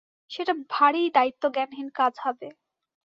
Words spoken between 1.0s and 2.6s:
দায়িত্বজ্ঞানহীন কাজ হবে।